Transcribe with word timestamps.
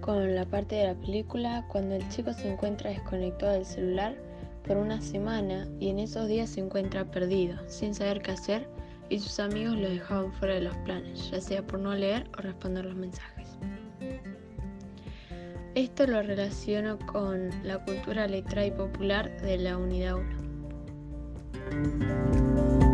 Con 0.00 0.36
la 0.36 0.44
parte 0.44 0.76
de 0.76 0.86
la 0.86 0.94
película 0.94 1.64
cuando 1.66 1.96
el 1.96 2.08
chico 2.08 2.32
se 2.32 2.52
encuentra 2.52 2.90
desconectado 2.90 3.54
del 3.54 3.64
celular 3.64 4.14
por 4.64 4.76
una 4.76 5.00
semana 5.00 5.66
y 5.80 5.88
en 5.88 5.98
esos 5.98 6.28
días 6.28 6.50
se 6.50 6.60
encuentra 6.60 7.04
perdido, 7.10 7.58
sin 7.68 7.92
saber 7.92 8.22
qué 8.22 8.30
hacer 8.30 8.68
y 9.08 9.18
sus 9.18 9.40
amigos 9.40 9.74
lo 9.74 9.88
dejaban 9.88 10.32
fuera 10.34 10.54
de 10.54 10.60
los 10.60 10.76
planes, 10.78 11.32
ya 11.32 11.40
sea 11.40 11.66
por 11.66 11.80
no 11.80 11.96
leer 11.96 12.30
o 12.38 12.42
responder 12.42 12.84
los 12.84 12.94
mensajes. 12.94 13.58
Esto 15.74 16.06
lo 16.06 16.22
relaciono 16.22 16.96
con 17.04 17.50
la 17.64 17.84
cultura 17.84 18.28
letrada 18.28 18.68
y 18.68 18.70
popular 18.70 19.42
de 19.42 19.58
la 19.58 19.76
unidad 19.76 20.14
1. 21.72 22.85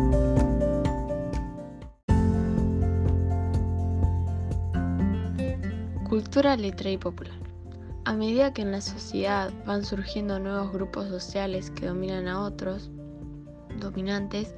Cultura 6.13 6.55
letrada 6.55 6.91
y 6.91 6.97
popular. 6.99 7.33
A 8.05 8.13
medida 8.13 8.53
que 8.53 8.61
en 8.61 8.71
la 8.71 8.81
sociedad 8.81 9.51
van 9.65 9.83
surgiendo 9.83 10.37
nuevos 10.37 10.71
grupos 10.71 11.07
sociales 11.07 11.71
que 11.71 11.87
dominan 11.87 12.27
a 12.27 12.41
otros, 12.41 12.91
dominantes, 13.79 14.53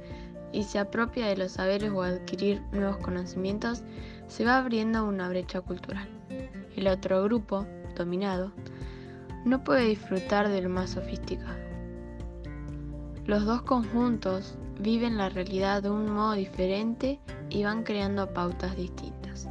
y 0.52 0.64
se 0.64 0.78
apropia 0.78 1.28
de 1.28 1.38
los 1.38 1.52
saberes 1.52 1.92
o 1.92 2.02
adquirir 2.02 2.60
nuevos 2.72 2.98
conocimientos, 2.98 3.84
se 4.28 4.44
va 4.44 4.58
abriendo 4.58 5.06
una 5.06 5.30
brecha 5.30 5.62
cultural. 5.62 6.06
El 6.76 6.88
otro 6.88 7.22
grupo, 7.22 7.66
dominado, 7.96 8.52
no 9.46 9.64
puede 9.64 9.86
disfrutar 9.86 10.50
de 10.50 10.60
lo 10.60 10.68
más 10.68 10.90
sofisticado. 10.90 11.56
Los 13.24 13.46
dos 13.46 13.62
conjuntos 13.62 14.58
viven 14.78 15.16
la 15.16 15.30
realidad 15.30 15.82
de 15.82 15.88
un 15.88 16.10
modo 16.10 16.34
diferente 16.34 17.18
y 17.48 17.64
van 17.64 17.82
creando 17.82 18.30
pautas 18.34 18.76
distintas. 18.76 19.48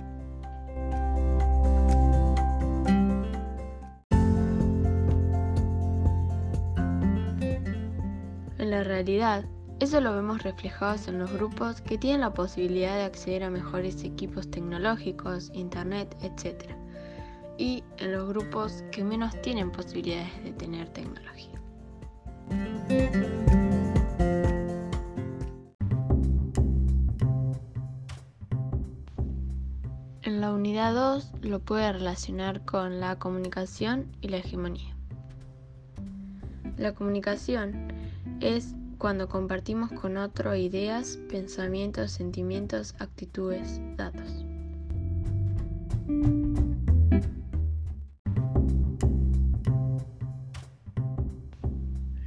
La 8.75 8.83
realidad, 8.83 9.45
eso 9.79 10.01
lo 10.01 10.13
vemos 10.13 10.43
reflejados 10.43 11.07
en 11.07 11.17
los 11.17 11.31
grupos 11.31 11.79
que 11.79 11.97
tienen 11.97 12.19
la 12.19 12.33
posibilidad 12.33 12.95
de 12.95 13.03
acceder 13.03 13.45
a 13.45 13.49
mejores 13.49 14.03
equipos 14.03 14.51
tecnológicos, 14.51 15.49
internet, 15.53 16.13
etc. 16.21 16.71
Y 17.57 17.85
en 17.99 18.11
los 18.11 18.27
grupos 18.27 18.83
que 18.91 19.05
menos 19.05 19.41
tienen 19.41 19.71
posibilidades 19.71 20.43
de 20.43 20.51
tener 20.51 20.89
tecnología. 20.89 21.61
En 30.23 30.41
la 30.41 30.51
unidad 30.51 30.93
2 30.93 31.31
lo 31.43 31.59
puede 31.59 31.93
relacionar 31.93 32.65
con 32.65 32.99
la 32.99 33.17
comunicación 33.19 34.11
y 34.19 34.27
la 34.27 34.37
hegemonía. 34.37 34.93
La 36.77 36.93
comunicación 36.93 37.87
es 38.45 38.75
cuando 38.99 39.27
compartimos 39.27 39.91
con 39.91 40.17
otro 40.17 40.55
ideas, 40.55 41.17
pensamientos, 41.29 42.11
sentimientos, 42.11 42.95
actitudes, 42.99 43.81
datos. 43.97 44.45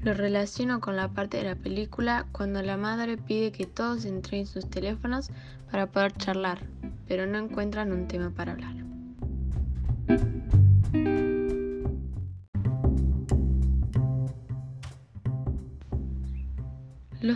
Lo 0.03 0.15
relaciono 0.15 0.81
con 0.81 0.97
la 0.97 1.09
parte 1.09 1.37
de 1.37 1.45
la 1.45 1.55
película 1.55 2.27
cuando 2.33 2.63
la 2.63 2.77
madre 2.77 3.17
pide 3.17 3.53
que 3.53 3.67
todos 3.67 4.05
entren 4.05 4.47
sus 4.47 4.69
teléfonos 4.69 5.31
para 5.71 5.87
poder 5.87 6.13
charlar, 6.13 6.61
pero 7.07 7.27
no 7.27 7.39
encuentran 7.39 7.93
un 7.93 8.09
tema 8.09 8.31
para 8.31 8.53
hablar. 8.53 8.75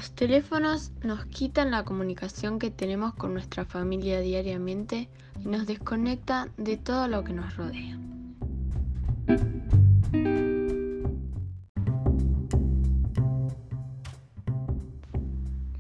Los 0.03 0.11
teléfonos 0.17 0.91
nos 1.05 1.27
quitan 1.27 1.71
la 1.71 1.85
comunicación 1.85 2.59
que 2.59 2.73
tenemos 2.73 3.15
con 3.15 3.35
nuestra 3.35 3.65
familia 3.65 4.19
diariamente 4.21 5.09
y 5.41 5.47
nos 5.47 5.65
desconectan 5.65 6.51
de 6.57 6.77
todo 6.77 7.07
lo 7.07 7.23
que 7.23 7.33
nos 7.33 7.57
rodea. 7.57 8.01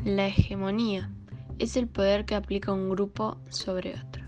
La 0.04 0.28
hegemonía 0.28 1.10
es 1.58 1.76
el 1.76 1.88
poder 1.88 2.24
que 2.24 2.36
aplica 2.36 2.70
un 2.70 2.90
grupo 2.90 3.38
sobre 3.48 3.90
otro. 3.90 4.22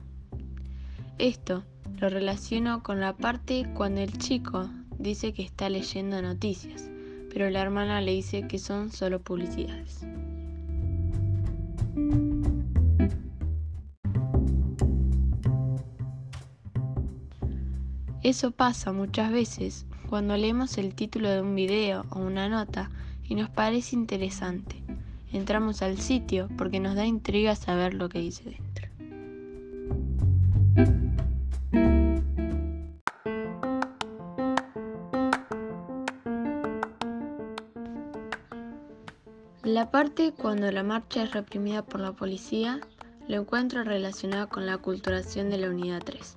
Esto 1.19 1.63
lo 1.99 2.09
relaciono 2.09 2.83
con 2.83 2.99
la 2.99 3.17
parte 3.17 3.71
cuando 3.75 4.01
el 4.01 4.19
chico 4.19 4.69
dice 4.99 5.33
que 5.33 5.45
está 5.45 5.69
leyendo 5.69 6.21
noticias 6.21 6.91
pero 7.35 7.51
la 7.51 7.61
hermana 7.63 8.01
le 8.01 8.13
dice 8.13 8.47
que 8.47 8.61
son 8.61 8.93
solo 8.93 9.21
publicidades. 9.21 10.07
Eso 18.23 18.53
pasa 18.53 18.93
muchas 18.93 19.33
veces 19.33 19.85
cuando 20.09 20.37
leemos 20.37 20.79
el 20.79 20.95
título 20.95 21.29
de 21.29 21.43
un 21.43 21.57
video 21.57 22.07
o 22.11 22.21
una 22.21 22.49
nota 22.49 22.89
y 23.25 23.35
nos 23.35 23.51
parece 23.51 23.97
interesante. 23.97 24.77
Entramos 25.33 25.83
al 25.83 25.99
sitio 25.99 26.49
porque 26.57 26.79
nos 26.79 26.95
da 26.95 27.05
intriga 27.05 27.57
saber 27.57 27.95
lo 27.95 28.09
que 28.09 28.21
dice 28.21 28.45
dentro. 28.45 28.65
La 39.65 39.91
parte 39.91 40.35
cuando 40.37 40.71
la 40.71 40.83
marcha 40.83 41.23
es 41.23 41.33
reprimida 41.33 41.81
por 41.81 41.99
la 41.99 42.13
policía 42.13 42.81
lo 43.29 43.41
encuentro 43.41 43.83
relacionado 43.83 44.51
con 44.51 44.67
la 44.67 44.75
aculturación 44.75 45.49
de 45.49 45.57
la 45.57 45.71
unidad 45.71 46.03
3. 46.05 46.37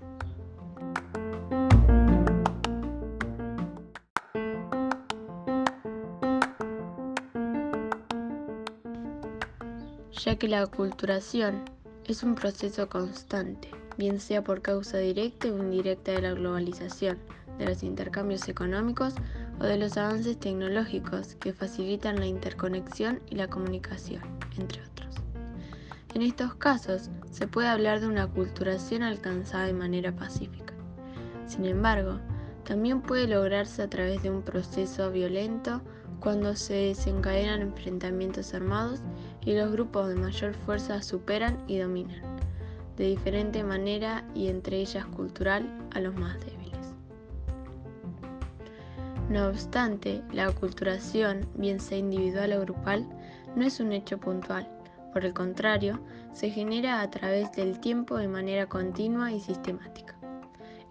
ya 10.23 10.35
que 10.37 10.47
la 10.47 10.61
aculturación 10.61 11.63
es 12.05 12.23
un 12.23 12.35
proceso 12.35 12.87
constante, 12.87 13.69
bien 13.97 14.21
sea 14.21 14.41
por 14.41 14.61
causa 14.61 14.97
directa 14.97 15.49
o 15.49 15.57
indirecta 15.57 16.13
de 16.13 16.21
la 16.21 16.31
globalización, 16.31 17.17
de 17.57 17.65
los 17.65 17.83
intercambios 17.83 18.47
económicos 18.47 19.13
o 19.59 19.63
de 19.63 19.77
los 19.77 19.97
avances 19.97 20.39
tecnológicos 20.39 21.35
que 21.35 21.53
facilitan 21.53 22.19
la 22.19 22.25
interconexión 22.25 23.21
y 23.29 23.35
la 23.35 23.47
comunicación, 23.47 24.21
entre 24.57 24.81
otros. 24.83 25.15
En 26.13 26.21
estos 26.21 26.55
casos, 26.55 27.09
se 27.31 27.47
puede 27.47 27.67
hablar 27.67 27.99
de 27.99 28.07
una 28.07 28.23
aculturación 28.23 29.03
alcanzada 29.03 29.65
de 29.65 29.73
manera 29.73 30.15
pacífica. 30.15 30.73
Sin 31.47 31.65
embargo, 31.65 32.19
también 32.63 33.01
puede 33.01 33.27
lograrse 33.27 33.81
a 33.81 33.89
través 33.89 34.23
de 34.23 34.29
un 34.29 34.41
proceso 34.41 35.11
violento 35.11 35.81
cuando 36.19 36.55
se 36.55 36.73
desencadenan 36.73 37.61
enfrentamientos 37.61 38.53
armados 38.53 39.01
y 39.45 39.53
los 39.53 39.71
grupos 39.71 40.09
de 40.09 40.15
mayor 40.15 40.53
fuerza 40.53 41.01
superan 41.01 41.63
y 41.67 41.77
dominan, 41.77 42.21
de 42.97 43.07
diferente 43.07 43.63
manera 43.63 44.25
y 44.33 44.47
entre 44.47 44.77
ellas 44.77 45.05
cultural, 45.05 45.87
a 45.93 45.99
los 45.99 46.15
más 46.15 46.33
débiles. 46.39 46.56
No 49.29 49.47
obstante, 49.47 50.23
la 50.31 50.47
aculturación, 50.47 51.49
bien 51.55 51.79
sea 51.79 51.97
individual 51.97 52.53
o 52.53 52.61
grupal, 52.61 53.05
no 53.55 53.65
es 53.65 53.79
un 53.79 53.91
hecho 53.91 54.17
puntual. 54.17 54.69
Por 55.11 55.25
el 55.25 55.33
contrario, 55.33 55.99
se 56.31 56.49
genera 56.49 57.01
a 57.01 57.09
través 57.09 57.51
del 57.51 57.79
tiempo 57.79 58.17
de 58.17 58.27
manera 58.27 58.67
continua 58.67 59.31
y 59.31 59.41
sistemática. 59.41 60.15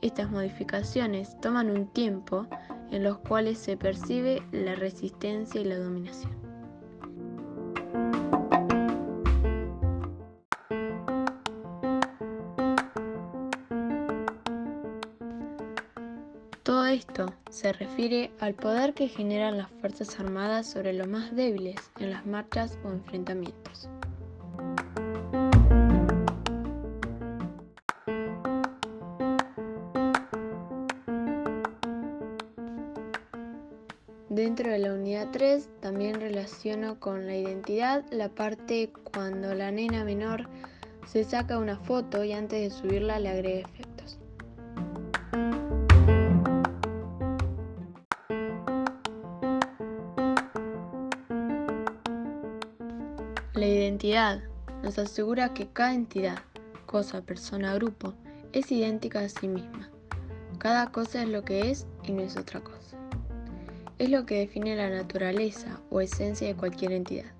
Estas 0.02 0.30
modificaciones 0.30 1.40
toman 1.40 1.70
un 1.70 1.86
tiempo 1.86 2.46
en 2.90 3.04
los 3.04 3.18
cuales 3.18 3.58
se 3.58 3.76
percibe 3.76 4.42
la 4.52 4.74
resistencia 4.74 5.60
y 5.60 5.64
la 5.64 5.78
dominación. 5.78 6.45
Se 17.56 17.72
refiere 17.72 18.30
al 18.38 18.52
poder 18.52 18.92
que 18.92 19.08
generan 19.08 19.56
las 19.56 19.70
Fuerzas 19.80 20.20
Armadas 20.20 20.66
sobre 20.66 20.92
los 20.92 21.08
más 21.08 21.34
débiles 21.34 21.76
en 21.98 22.10
las 22.10 22.26
marchas 22.26 22.78
o 22.84 22.90
enfrentamientos. 22.90 23.88
Dentro 34.28 34.70
de 34.70 34.78
la 34.78 34.92
unidad 34.92 35.28
3 35.32 35.70
también 35.80 36.20
relaciono 36.20 37.00
con 37.00 37.26
la 37.26 37.36
identidad 37.36 38.04
la 38.10 38.28
parte 38.28 38.92
cuando 39.14 39.54
la 39.54 39.70
nena 39.70 40.04
menor 40.04 40.46
se 41.06 41.24
saca 41.24 41.56
una 41.56 41.78
foto 41.78 42.22
y 42.22 42.34
antes 42.34 42.60
de 42.60 42.68
subirla 42.68 43.18
le 43.18 43.30
agrega 43.30 43.66
identidad 54.16 54.40
nos 54.82 54.98
asegura 54.98 55.52
que 55.52 55.68
cada 55.68 55.92
entidad, 55.92 56.38
cosa, 56.86 57.20
persona, 57.20 57.74
grupo, 57.74 58.14
es 58.52 58.72
idéntica 58.72 59.20
a 59.20 59.28
sí 59.28 59.46
misma. 59.46 59.90
Cada 60.58 60.90
cosa 60.90 61.22
es 61.22 61.28
lo 61.28 61.42
que 61.42 61.70
es 61.70 61.86
y 62.04 62.12
no 62.12 62.22
es 62.22 62.36
otra 62.36 62.60
cosa. 62.60 62.96
Es 63.98 64.08
lo 64.08 64.24
que 64.24 64.38
define 64.38 64.74
la 64.74 64.88
naturaleza 64.88 65.80
o 65.90 66.00
esencia 66.00 66.46
de 66.46 66.56
cualquier 66.56 66.92
entidad. 66.92 67.30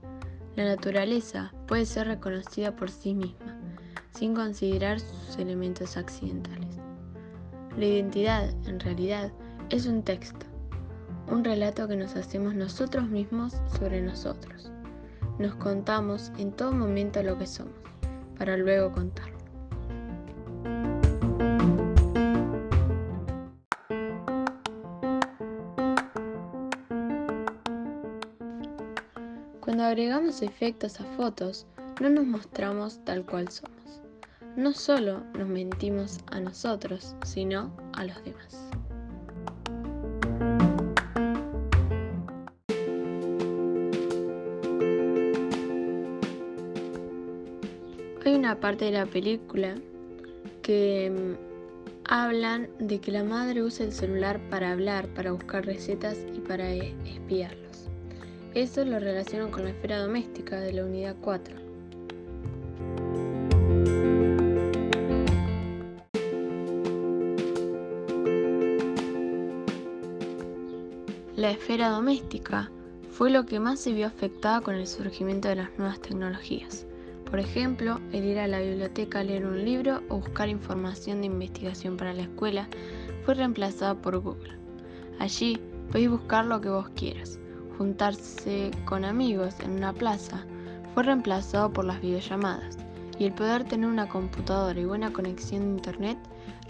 La 0.55 0.65
naturaleza 0.65 1.55
puede 1.67 1.87
ser 1.87 2.09
reconocida 2.09 2.77
por 2.77 2.91
sí 2.91 3.15
misma, 3.15 3.59
sin 4.11 4.35
considerar 4.35 5.01
sus 5.01 5.39
elementos 5.39 5.97
accidentales. 5.97 6.77
La 7.79 7.87
identidad, 7.87 8.51
en 8.67 8.81
realidad, 8.81 9.33
es 9.71 9.87
un 9.87 10.03
texto, 10.03 10.45
un 11.31 11.43
relato 11.43 11.89
que 11.89 11.97
nos 11.97 12.17
hacemos 12.17 12.55
nosotros 12.55 13.09
mismos 13.09 13.55
sobre 13.79 14.03
nosotros. 14.03 14.71
Nos 15.39 15.55
contamos 15.57 16.33
en 16.39 16.51
todo 16.53 16.73
momento 16.73 17.23
lo 17.23 17.39
que 17.39 17.47
somos, 17.47 17.75
para 18.39 18.57
luego 18.57 18.91
contarlo. 18.93 19.37
Cuando 29.61 29.85
agregamos 29.85 30.41
efectos 30.41 31.01
a 31.01 31.05
fotos, 31.17 31.67
no 32.01 32.09
nos 32.09 32.25
mostramos 32.25 33.05
tal 33.05 33.27
cual 33.27 33.49
somos. 33.51 34.01
No 34.57 34.73
solo 34.73 35.23
nos 35.35 35.49
mentimos 35.49 36.21
a 36.33 36.41
nosotros, 36.41 37.15
sino 37.25 37.71
a 37.93 38.05
los 38.05 38.25
demás. 38.25 38.71
Parte 48.55 48.85
de 48.85 48.93
la 48.93 49.07
película 49.07 49.75
que 50.63 51.11
mm, 51.11 51.57
hablan 52.09 52.69
de 52.79 53.01
que 53.01 53.11
la 53.11 53.25
madre 53.25 53.63
usa 53.63 53.85
el 53.85 53.93
celular 53.93 54.41
para 54.49 54.71
hablar, 54.73 55.09
para 55.09 55.33
buscar 55.33 55.67
recetas 55.67 56.17
y 56.35 56.39
para 56.39 56.73
e, 56.73 56.95
espiarlos. 57.05 57.89
Eso 58.55 58.85
lo 58.85 59.01
relaciono 59.01 59.51
con 59.51 59.65
la 59.65 59.71
esfera 59.71 59.99
doméstica 59.99 60.61
de 60.61 60.73
la 60.73 60.85
unidad 60.85 61.17
4. 61.21 61.67
La 71.37 71.51
esfera 71.51 71.91
doméstica 71.91 72.71
fue 73.11 73.31
lo 73.31 73.45
que 73.45 73.61
más 73.61 73.81
se 73.81 73.93
vio 73.93 74.07
afectada 74.07 74.63
con 74.63 74.75
el 74.75 74.87
surgimiento 74.87 75.49
de 75.49 75.57
las 75.57 75.79
nuevas 75.79 76.01
tecnologías. 76.01 76.87
Por 77.31 77.41
ejemplo, 77.41 78.01
el 78.13 78.25
ir 78.25 78.39
a 78.39 78.47
la 78.47 78.61
biblioteca 78.61 79.21
a 79.21 79.25
leer 79.25 79.45
un 79.45 79.65
libro 79.65 80.01
o 80.09 80.19
buscar 80.19 80.49
información 80.49 81.21
de 81.21 81.27
investigación 81.27 81.97
para 81.97 82.15
la 82.15 82.23
escuela 82.23 82.69
fue 83.25 83.35
reemplazado 83.35 84.01
por 84.01 84.19
Google. 84.19 84.57
Allí 85.19 85.61
podéis 85.89 86.11
buscar 86.11 86.45
lo 86.45 86.61
que 86.61 86.69
vos 86.69 86.89
quieras. 86.91 87.39
Juntarse 87.79 88.71
con 88.85 89.05
amigos 89.05 89.55
en 89.61 89.73
una 89.73 89.93
plaza 89.93 90.47
fue 90.95 91.03
reemplazado 91.03 91.73
por 91.73 91.85
las 91.85 92.01
videollamadas 92.01 92.79
y 93.19 93.25
el 93.25 93.33
poder 93.33 93.65
tener 93.65 93.89
una 93.89 94.09
computadora 94.09 94.79
y 94.79 94.85
buena 94.85 95.13
conexión 95.13 95.63
de 95.63 95.69
internet 95.69 96.19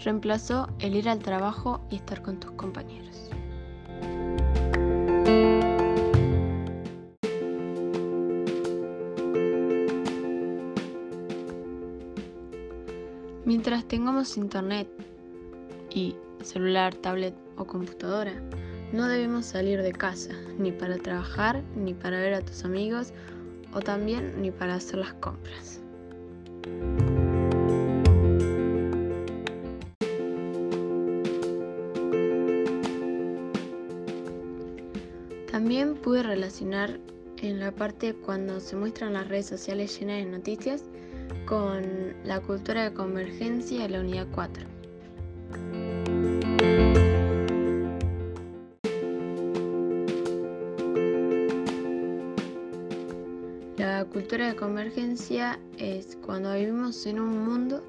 reemplazó 0.03 0.67
el 0.79 0.95
ir 0.95 1.07
al 1.07 1.19
trabajo 1.19 1.81
y 1.89 1.97
estar 1.97 2.21
con 2.21 2.39
tus 2.39 2.51
compañeros. 2.51 3.29
Mientras 13.67 13.89
tengamos 13.89 14.37
internet 14.37 14.87
y 15.93 16.15
celular, 16.41 16.95
tablet 16.95 17.35
o 17.57 17.65
computadora, 17.65 18.31
no 18.93 19.09
debemos 19.09 19.45
salir 19.45 19.81
de 19.81 19.91
casa, 19.91 20.31
ni 20.57 20.71
para 20.71 20.95
trabajar, 20.95 21.61
ni 21.75 21.93
para 21.93 22.21
ver 22.21 22.33
a 22.35 22.39
tus 22.39 22.63
amigos, 22.63 23.11
o 23.73 23.81
también 23.81 24.41
ni 24.41 24.51
para 24.51 24.75
hacer 24.75 24.99
las 24.99 25.13
compras. 25.15 25.81
También 35.51 35.95
pude 35.95 36.23
relacionar 36.23 37.01
en 37.41 37.59
la 37.59 37.73
parte 37.73 38.13
cuando 38.13 38.61
se 38.61 38.77
muestran 38.77 39.11
las 39.11 39.27
redes 39.27 39.47
sociales 39.47 39.99
llenas 39.99 40.23
de 40.23 40.31
noticias 40.31 40.85
con 41.47 42.13
la 42.25 42.41
cultura 42.41 42.83
de 42.83 42.93
convergencia 42.93 43.83
de 43.83 43.89
la 43.89 43.99
unidad 44.01 44.27
4. 44.33 44.65
La 53.77 54.03
cultura 54.05 54.47
de 54.47 54.55
convergencia 54.55 55.57
es 55.77 56.17
cuando 56.25 56.53
vivimos 56.53 57.05
en 57.05 57.19
un 57.19 57.45
mundo 57.45 57.81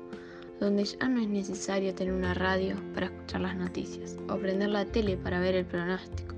donde 0.61 0.85
ya 0.85 1.09
no 1.09 1.21
es 1.21 1.29
necesario 1.29 1.95
tener 1.95 2.15
una 2.15 2.35
radio 2.35 2.77
para 2.95 3.07
escuchar 3.07 3.41
las 3.41 3.57
noticias, 3.57 4.17
o 4.29 4.37
prender 4.37 4.69
la 4.69 4.85
tele 4.85 5.17
para 5.17 5.41
ver 5.41 5.55
el 5.57 5.67
pronóstico, 5.67 6.35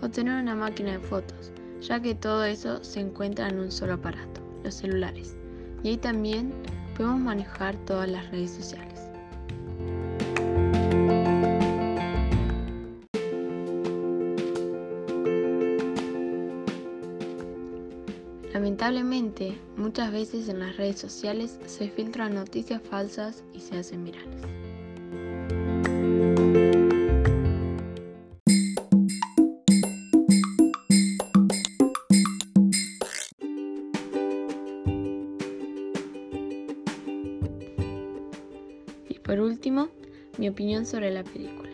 o 0.00 0.08
tener 0.08 0.40
una 0.40 0.54
máquina 0.54 0.92
de 0.92 1.00
fotos, 1.00 1.52
ya 1.80 2.00
que 2.00 2.14
todo 2.14 2.44
eso 2.44 2.82
se 2.82 3.00
encuentra 3.00 3.48
en 3.48 3.58
un 3.58 3.70
solo 3.70 3.94
aparato, 3.94 4.40
los 4.62 4.74
celulares 4.74 5.36
y 5.82 5.88
ahí 5.88 5.96
también 5.96 6.52
podemos 6.96 7.20
manejar 7.20 7.76
todas 7.84 8.08
las 8.08 8.30
redes 8.30 8.50
sociales. 8.52 8.92
Lamentablemente, 18.52 19.58
muchas 19.76 20.12
veces 20.12 20.48
en 20.48 20.60
las 20.60 20.76
redes 20.76 20.98
sociales 20.98 21.58
se 21.66 21.88
filtran 21.88 22.34
noticias 22.34 22.82
falsas 22.82 23.42
y 23.54 23.60
se 23.60 23.78
hacen 23.78 24.04
virales. 24.04 24.42
Sobre 40.86 41.10
la 41.10 41.24
película. 41.24 41.70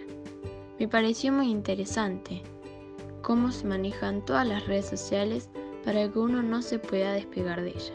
Me 0.79 0.89
pareció 0.89 1.33
muy 1.33 1.51
interesante 1.51 2.43
cómo 3.23 3.51
se 3.51 3.67
manejan 3.67 4.25
todas 4.25 4.47
las 4.47 4.67
redes 4.67 4.87
sociales 4.87 5.51
para 5.85 6.11
que 6.11 6.19
uno 6.19 6.43
no 6.43 6.63
se 6.63 6.79
pueda 6.79 7.13
despegar 7.13 7.63
de 7.63 7.71
ellas. 7.71 7.93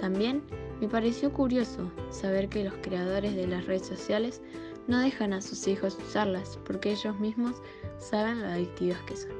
También 0.00 0.42
me 0.80 0.88
pareció 0.88 1.32
curioso 1.32 1.90
saber 2.10 2.48
que 2.48 2.64
los 2.64 2.74
creadores 2.80 3.34
de 3.34 3.46
las 3.46 3.66
redes 3.66 3.86
sociales 3.86 4.40
no 4.86 5.00
dejan 5.00 5.32
a 5.32 5.42
sus 5.42 5.66
hijos 5.68 5.98
usarlas 5.98 6.58
porque 6.64 6.92
ellos 6.92 7.18
mismos 7.18 7.56
saben 7.98 8.40
lo 8.40 8.48
adictivas 8.48 9.00
que 9.02 9.16
son. 9.16 9.32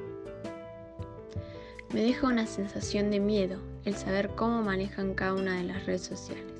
Me 1.94 2.02
deja 2.02 2.26
una 2.26 2.46
sensación 2.46 3.10
de 3.10 3.18
miedo 3.18 3.58
el 3.84 3.94
saber 3.94 4.28
cómo 4.34 4.62
manejan 4.62 5.14
cada 5.14 5.32
una 5.32 5.56
de 5.56 5.64
las 5.64 5.86
redes 5.86 6.02
sociales. 6.02 6.57